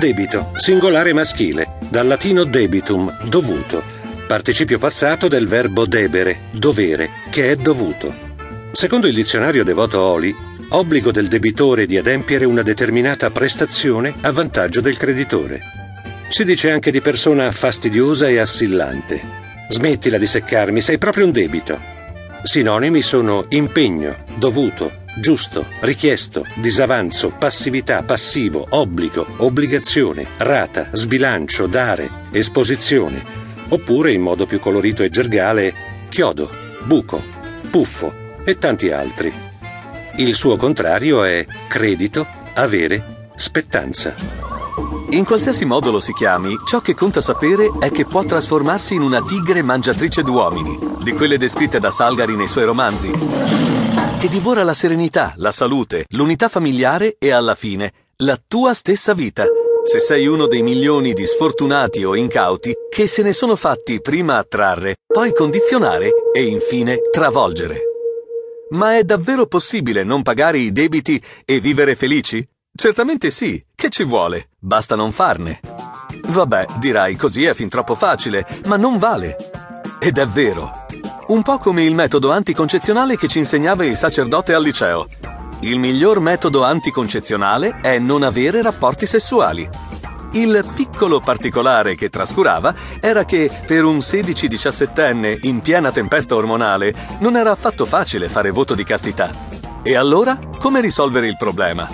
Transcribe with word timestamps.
Debito, 0.00 0.52
singolare 0.56 1.12
maschile, 1.12 1.76
dal 1.90 2.06
latino 2.06 2.44
debitum, 2.44 3.28
dovuto, 3.28 3.82
participio 4.26 4.78
passato 4.78 5.28
del 5.28 5.46
verbo 5.46 5.84
debere, 5.84 6.44
dovere, 6.52 7.10
che 7.28 7.50
è 7.50 7.56
dovuto. 7.56 8.10
Secondo 8.70 9.08
il 9.08 9.14
dizionario 9.14 9.62
Devoto 9.62 10.00
Oli, 10.00 10.34
obbligo 10.70 11.10
del 11.10 11.28
debitore 11.28 11.84
di 11.84 11.98
adempiere 11.98 12.46
una 12.46 12.62
determinata 12.62 13.28
prestazione 13.28 14.14
a 14.22 14.32
vantaggio 14.32 14.80
del 14.80 14.96
creditore. 14.96 15.60
Si 16.30 16.44
dice 16.44 16.70
anche 16.70 16.90
di 16.90 17.02
persona 17.02 17.52
fastidiosa 17.52 18.26
e 18.26 18.38
assillante. 18.38 19.20
Smettila 19.68 20.16
di 20.16 20.26
seccarmi, 20.26 20.80
sei 20.80 20.96
proprio 20.96 21.26
un 21.26 21.32
debito. 21.32 21.78
Sinonimi 22.42 23.02
sono 23.02 23.44
impegno, 23.50 24.24
dovuto, 24.38 24.99
giusto, 25.16 25.66
richiesto, 25.80 26.46
disavanzo, 26.56 27.32
passività, 27.36 28.02
passivo, 28.02 28.66
obbligo, 28.70 29.26
obbligazione, 29.38 30.26
rata, 30.38 30.88
sbilancio, 30.92 31.66
dare, 31.66 32.28
esposizione, 32.30 33.22
oppure 33.68 34.12
in 34.12 34.22
modo 34.22 34.46
più 34.46 34.60
colorito 34.60 35.02
e 35.02 35.10
gergale, 35.10 35.74
chiodo, 36.08 36.50
buco, 36.84 37.22
puffo 37.70 38.12
e 38.44 38.58
tanti 38.58 38.90
altri. 38.90 39.32
Il 40.16 40.34
suo 40.34 40.56
contrario 40.56 41.24
è 41.24 41.46
credito, 41.68 42.26
avere, 42.54 43.30
spettanza. 43.34 44.14
In 45.10 45.24
qualsiasi 45.24 45.64
modo 45.64 45.90
lo 45.90 45.98
si 45.98 46.12
chiami, 46.12 46.56
ciò 46.66 46.80
che 46.80 46.94
conta 46.94 47.20
sapere 47.20 47.70
è 47.80 47.90
che 47.90 48.04
può 48.04 48.22
trasformarsi 48.24 48.94
in 48.94 49.02
una 49.02 49.22
tigre 49.22 49.62
mangiatrice 49.62 50.22
d'uomini, 50.22 50.78
di 51.02 51.12
quelle 51.12 51.36
descritte 51.36 51.80
da 51.80 51.90
Salgari 51.90 52.36
nei 52.36 52.46
suoi 52.46 52.64
romanzi, 52.64 53.10
che 54.20 54.28
divora 54.28 54.62
la 54.64 54.74
serenità, 54.74 55.32
la 55.36 55.50
salute, 55.50 56.04
l'unità 56.10 56.50
familiare 56.50 57.16
e 57.18 57.30
alla 57.30 57.54
fine 57.54 57.90
la 58.16 58.38
tua 58.46 58.74
stessa 58.74 59.14
vita. 59.14 59.46
Se 59.82 59.98
sei 59.98 60.26
uno 60.26 60.46
dei 60.46 60.60
milioni 60.60 61.14
di 61.14 61.24
sfortunati 61.24 62.04
o 62.04 62.14
incauti 62.14 62.74
che 62.90 63.06
se 63.06 63.22
ne 63.22 63.32
sono 63.32 63.56
fatti 63.56 64.02
prima 64.02 64.36
attrarre, 64.36 64.96
poi 65.06 65.32
condizionare 65.32 66.12
e 66.34 66.42
infine 66.42 66.98
travolgere. 67.10 67.80
Ma 68.72 68.98
è 68.98 69.04
davvero 69.04 69.46
possibile 69.46 70.04
non 70.04 70.20
pagare 70.20 70.58
i 70.58 70.70
debiti 70.70 71.18
e 71.46 71.58
vivere 71.58 71.96
felici? 71.96 72.46
Certamente 72.74 73.30
sì, 73.30 73.64
che 73.74 73.88
ci 73.88 74.04
vuole? 74.04 74.50
Basta 74.58 74.96
non 74.96 75.12
farne. 75.12 75.60
Vabbè, 76.28 76.66
dirai, 76.78 77.16
così 77.16 77.46
è 77.46 77.54
fin 77.54 77.70
troppo 77.70 77.94
facile, 77.94 78.46
ma 78.66 78.76
non 78.76 78.98
vale. 78.98 79.38
Ed 79.98 80.18
è 80.18 80.26
vero. 80.26 80.79
Un 81.30 81.42
po' 81.42 81.58
come 81.58 81.84
il 81.84 81.94
metodo 81.94 82.32
anticoncezionale 82.32 83.16
che 83.16 83.28
ci 83.28 83.38
insegnava 83.38 83.84
il 83.84 83.96
sacerdote 83.96 84.52
al 84.52 84.64
liceo. 84.64 85.06
Il 85.60 85.78
miglior 85.78 86.18
metodo 86.18 86.64
anticoncezionale 86.64 87.78
è 87.80 88.00
non 88.00 88.24
avere 88.24 88.62
rapporti 88.62 89.06
sessuali. 89.06 89.68
Il 90.32 90.64
piccolo 90.74 91.20
particolare 91.20 91.94
che 91.94 92.08
trascurava 92.08 92.74
era 92.98 93.24
che 93.24 93.48
per 93.64 93.84
un 93.84 93.98
16-17enne 93.98 95.38
in 95.42 95.60
piena 95.60 95.92
tempesta 95.92 96.34
ormonale 96.34 96.92
non 97.20 97.36
era 97.36 97.52
affatto 97.52 97.86
facile 97.86 98.28
fare 98.28 98.50
voto 98.50 98.74
di 98.74 98.82
castità. 98.82 99.30
E 99.84 99.94
allora 99.94 100.36
come 100.58 100.80
risolvere 100.80 101.28
il 101.28 101.36
problema? 101.36 101.88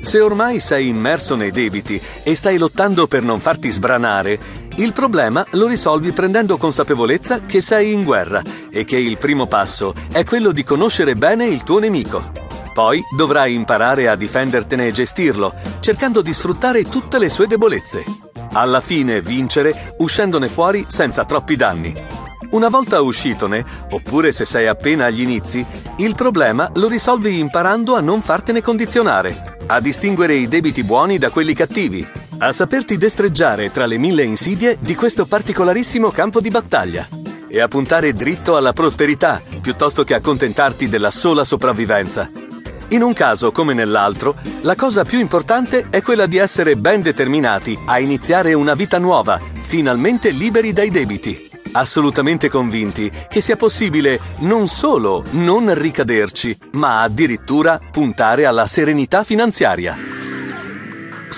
Se 0.00 0.18
ormai 0.18 0.60
sei 0.60 0.88
immerso 0.88 1.36
nei 1.36 1.52
debiti 1.52 2.00
e 2.24 2.34
stai 2.34 2.56
lottando 2.56 3.06
per 3.06 3.22
non 3.22 3.38
farti 3.38 3.70
sbranare, 3.70 4.38
il 4.76 4.92
problema 4.92 5.44
lo 5.50 5.66
risolvi 5.66 6.12
prendendo 6.12 6.56
consapevolezza 6.56 7.40
che 7.46 7.60
sei 7.60 7.92
in 7.92 8.04
guerra 8.04 8.42
e 8.70 8.84
che 8.84 8.96
il 8.96 9.18
primo 9.18 9.46
passo 9.46 9.94
è 10.10 10.24
quello 10.24 10.52
di 10.52 10.64
conoscere 10.64 11.14
bene 11.14 11.46
il 11.46 11.62
tuo 11.62 11.78
nemico. 11.78 12.32
Poi 12.72 13.02
dovrai 13.14 13.54
imparare 13.54 14.08
a 14.08 14.16
difendertene 14.16 14.86
e 14.86 14.92
gestirlo, 14.92 15.52
cercando 15.80 16.22
di 16.22 16.32
sfruttare 16.32 16.84
tutte 16.84 17.18
le 17.18 17.28
sue 17.28 17.46
debolezze. 17.46 18.02
Alla 18.52 18.80
fine 18.80 19.20
vincere 19.20 19.94
uscendone 19.98 20.48
fuori 20.48 20.86
senza 20.88 21.24
troppi 21.24 21.56
danni. 21.56 21.94
Una 22.52 22.68
volta 22.68 23.00
uscitone, 23.00 23.64
oppure 23.90 24.32
se 24.32 24.44
sei 24.44 24.66
appena 24.66 25.06
agli 25.06 25.20
inizi, 25.20 25.64
il 25.98 26.14
problema 26.14 26.70
lo 26.74 26.88
risolvi 26.88 27.38
imparando 27.38 27.94
a 27.94 28.00
non 28.00 28.20
fartene 28.20 28.62
condizionare 28.62 29.52
a 29.66 29.80
distinguere 29.80 30.34
i 30.34 30.48
debiti 30.48 30.82
buoni 30.82 31.18
da 31.18 31.30
quelli 31.30 31.54
cattivi, 31.54 32.06
a 32.48 32.52
saperti 32.52 32.98
destreggiare 32.98 33.70
tra 33.70 33.86
le 33.86 33.98
mille 33.98 34.24
insidie 34.24 34.76
di 34.80 34.96
questo 34.96 35.26
particolarissimo 35.26 36.10
campo 36.10 36.40
di 36.40 36.50
battaglia 36.50 37.06
e 37.46 37.60
a 37.60 37.68
puntare 37.68 38.12
dritto 38.14 38.56
alla 38.56 38.72
prosperità 38.72 39.40
piuttosto 39.60 40.02
che 40.02 40.14
accontentarti 40.14 40.88
della 40.88 41.12
sola 41.12 41.44
sopravvivenza. 41.44 42.28
In 42.88 43.02
un 43.02 43.12
caso 43.12 43.52
come 43.52 43.74
nell'altro, 43.74 44.34
la 44.62 44.74
cosa 44.74 45.04
più 45.04 45.20
importante 45.20 45.86
è 45.88 46.02
quella 46.02 46.26
di 46.26 46.36
essere 46.36 46.74
ben 46.74 47.00
determinati 47.00 47.78
a 47.86 48.00
iniziare 48.00 48.54
una 48.54 48.74
vita 48.74 48.98
nuova, 48.98 49.40
finalmente 49.62 50.30
liberi 50.30 50.72
dai 50.72 50.90
debiti 50.90 51.50
assolutamente 51.74 52.50
convinti 52.50 53.10
che 53.30 53.40
sia 53.40 53.56
possibile 53.56 54.20
non 54.40 54.68
solo 54.68 55.24
non 55.30 55.72
ricaderci, 55.72 56.54
ma 56.72 57.00
addirittura 57.00 57.80
puntare 57.90 58.44
alla 58.44 58.66
serenità 58.66 59.24
finanziaria. 59.24 60.11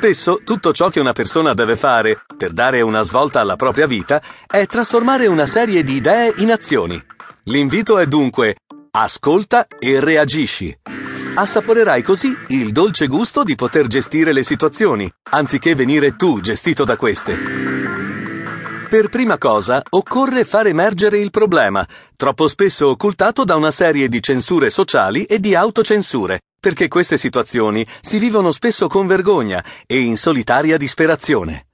Spesso 0.00 0.40
tutto 0.42 0.72
ciò 0.72 0.88
che 0.88 0.98
una 0.98 1.12
persona 1.12 1.52
deve 1.52 1.76
fare 1.76 2.24
per 2.34 2.52
dare 2.52 2.80
una 2.80 3.02
svolta 3.02 3.40
alla 3.40 3.56
propria 3.56 3.86
vita 3.86 4.22
è 4.46 4.64
trasformare 4.64 5.26
una 5.26 5.44
serie 5.44 5.82
di 5.84 5.96
idee 5.96 6.32
in 6.38 6.50
azioni. 6.50 6.98
L'invito 7.44 7.98
è 7.98 8.06
dunque 8.06 8.56
ascolta 8.92 9.66
e 9.78 10.00
reagisci. 10.00 10.74
Assaporerai 11.34 12.00
così 12.00 12.34
il 12.46 12.72
dolce 12.72 13.08
gusto 13.08 13.42
di 13.42 13.54
poter 13.54 13.88
gestire 13.88 14.32
le 14.32 14.42
situazioni, 14.42 15.12
anziché 15.32 15.74
venire 15.74 16.16
tu 16.16 16.40
gestito 16.40 16.84
da 16.84 16.96
queste. 16.96 17.36
Per 18.88 19.08
prima 19.10 19.36
cosa, 19.36 19.82
occorre 19.90 20.46
far 20.46 20.66
emergere 20.66 21.18
il 21.18 21.28
problema, 21.28 21.86
troppo 22.16 22.48
spesso 22.48 22.88
occultato 22.88 23.44
da 23.44 23.54
una 23.54 23.70
serie 23.70 24.08
di 24.08 24.22
censure 24.22 24.70
sociali 24.70 25.24
e 25.24 25.38
di 25.38 25.54
autocensure, 25.54 26.40
perché 26.60 26.86
queste 26.86 27.16
situazioni 27.16 27.84
si 28.00 28.18
vivono 28.18 28.52
spesso 28.52 28.86
con 28.86 29.06
vergogna 29.06 29.64
e 29.86 29.98
in 29.98 30.16
solitaria 30.16 30.76
disperazione. 30.76 31.64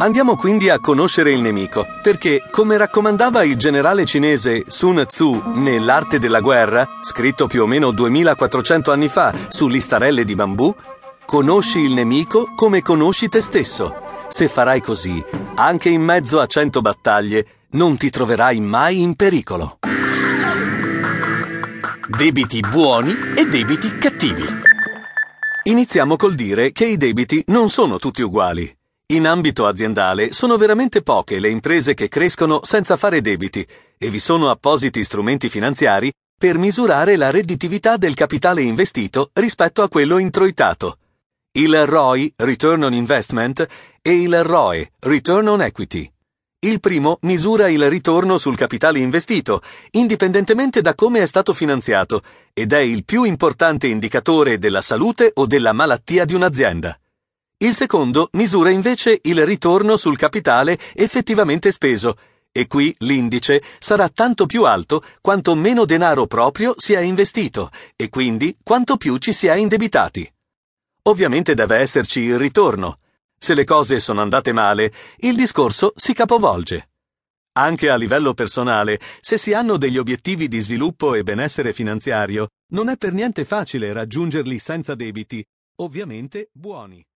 Andiamo 0.00 0.36
quindi 0.36 0.70
a 0.70 0.78
conoscere 0.78 1.32
il 1.32 1.40
nemico, 1.40 1.84
perché, 2.00 2.40
come 2.52 2.76
raccomandava 2.76 3.42
il 3.42 3.56
generale 3.56 4.04
cinese 4.04 4.62
Sun 4.68 5.04
Tzu 5.04 5.42
nell'arte 5.56 6.20
della 6.20 6.38
guerra, 6.38 6.86
scritto 7.02 7.48
più 7.48 7.62
o 7.62 7.66
meno 7.66 7.90
2400 7.90 8.92
anni 8.92 9.08
fa 9.08 9.34
su 9.48 9.66
listarelle 9.66 10.24
di 10.24 10.36
bambù, 10.36 10.72
conosci 11.26 11.80
il 11.80 11.94
nemico 11.94 12.52
come 12.54 12.80
conosci 12.80 13.28
te 13.28 13.40
stesso. 13.40 13.92
Se 14.28 14.46
farai 14.46 14.80
così, 14.80 15.22
anche 15.56 15.88
in 15.88 16.02
mezzo 16.02 16.38
a 16.38 16.46
cento 16.46 16.80
battaglie, 16.80 17.46
non 17.70 17.96
ti 17.96 18.08
troverai 18.08 18.60
mai 18.60 19.00
in 19.00 19.16
pericolo. 19.16 19.78
Debiti 22.08 22.60
buoni 22.60 23.14
e 23.36 23.46
debiti 23.46 23.98
cattivi. 23.98 24.44
Iniziamo 25.64 26.16
col 26.16 26.34
dire 26.34 26.72
che 26.72 26.86
i 26.86 26.96
debiti 26.96 27.44
non 27.48 27.68
sono 27.68 27.98
tutti 27.98 28.22
uguali. 28.22 28.74
In 29.12 29.26
ambito 29.26 29.66
aziendale 29.66 30.32
sono 30.32 30.56
veramente 30.56 31.02
poche 31.02 31.38
le 31.38 31.50
imprese 31.50 31.92
che 31.92 32.08
crescono 32.08 32.60
senza 32.62 32.96
fare 32.96 33.20
debiti 33.20 33.66
e 33.98 34.08
vi 34.08 34.18
sono 34.18 34.48
appositi 34.48 35.04
strumenti 35.04 35.48
finanziari 35.48 36.10
per 36.36 36.56
misurare 36.56 37.16
la 37.16 37.30
redditività 37.30 37.96
del 37.96 38.14
capitale 38.14 38.62
investito 38.62 39.30
rispetto 39.34 39.82
a 39.82 39.88
quello 39.88 40.18
introitato 40.18 40.98
il 41.58 41.86
ROI, 41.86 42.34
Return 42.36 42.84
on 42.84 42.94
Investment, 42.94 43.66
e 44.00 44.20
il 44.20 44.44
ROE, 44.44 44.92
Return 45.00 45.48
on 45.48 45.62
Equity. 45.62 46.08
Il 46.60 46.80
primo 46.80 47.18
misura 47.20 47.68
il 47.68 47.88
ritorno 47.88 48.36
sul 48.36 48.56
capitale 48.56 48.98
investito, 48.98 49.62
indipendentemente 49.92 50.80
da 50.80 50.96
come 50.96 51.22
è 51.22 51.26
stato 51.26 51.54
finanziato, 51.54 52.20
ed 52.52 52.72
è 52.72 52.80
il 52.80 53.04
più 53.04 53.22
importante 53.22 53.86
indicatore 53.86 54.58
della 54.58 54.82
salute 54.82 55.30
o 55.34 55.46
della 55.46 55.72
malattia 55.72 56.24
di 56.24 56.34
un'azienda. 56.34 56.98
Il 57.58 57.74
secondo 57.74 58.28
misura 58.32 58.70
invece 58.70 59.20
il 59.22 59.46
ritorno 59.46 59.96
sul 59.96 60.16
capitale 60.16 60.76
effettivamente 60.94 61.70
speso, 61.70 62.16
e 62.50 62.66
qui 62.66 62.92
l'indice 62.98 63.62
sarà 63.78 64.08
tanto 64.08 64.46
più 64.46 64.64
alto 64.64 65.00
quanto 65.20 65.54
meno 65.54 65.84
denaro 65.84 66.26
proprio 66.26 66.74
si 66.76 66.92
è 66.92 66.98
investito, 66.98 67.70
e 67.94 68.08
quindi 68.08 68.56
quanto 68.64 68.96
più 68.96 69.16
ci 69.18 69.32
si 69.32 69.46
è 69.46 69.54
indebitati. 69.54 70.28
Ovviamente 71.02 71.54
deve 71.54 71.76
esserci 71.76 72.22
il 72.22 72.36
ritorno. 72.36 72.98
Se 73.38 73.54
le 73.54 73.64
cose 73.64 74.00
sono 74.00 74.20
andate 74.20 74.52
male, 74.52 74.92
il 75.18 75.36
discorso 75.36 75.92
si 75.96 76.12
capovolge. 76.12 76.90
Anche 77.52 77.88
a 77.88 77.96
livello 77.96 78.34
personale, 78.34 79.00
se 79.20 79.38
si 79.38 79.52
hanno 79.52 79.76
degli 79.76 79.96
obiettivi 79.96 80.48
di 80.48 80.60
sviluppo 80.60 81.14
e 81.14 81.22
benessere 81.22 81.72
finanziario, 81.72 82.48
non 82.72 82.88
è 82.88 82.96
per 82.96 83.12
niente 83.12 83.44
facile 83.44 83.92
raggiungerli 83.92 84.58
senza 84.58 84.94
debiti, 84.94 85.44
ovviamente 85.76 86.50
buoni. 86.52 87.07